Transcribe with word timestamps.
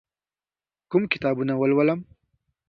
کوم 0.91 1.03
کتابونه 1.13 1.53
ولولم؟ 1.57 1.99